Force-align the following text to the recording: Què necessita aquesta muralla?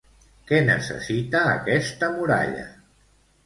Què 0.51 0.61
necessita 0.69 1.43
aquesta 1.51 2.13
muralla? 2.19 2.69